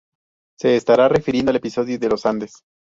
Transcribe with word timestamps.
Se 0.57 0.75
estará 0.77 1.09
refiriendo 1.09 1.51
al 1.51 1.57
episodio 1.57 1.99
de 1.99 2.09
los 2.09 2.25
Andes. 2.25 2.63